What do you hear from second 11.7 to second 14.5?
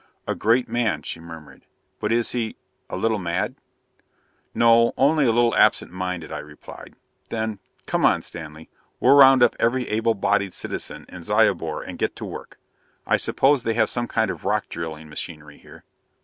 and get to work. I suppose they have some kind of